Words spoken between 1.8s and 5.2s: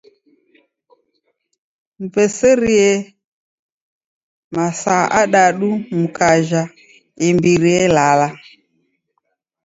Muw'eserie masaa